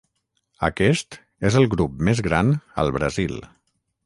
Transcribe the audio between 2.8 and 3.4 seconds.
al Brasil.